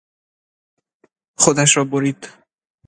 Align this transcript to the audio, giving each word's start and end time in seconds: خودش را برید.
خودش 1.37 1.77
را 1.77 1.83
برید. 1.85 2.27